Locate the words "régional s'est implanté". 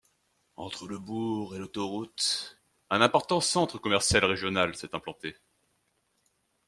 4.25-5.35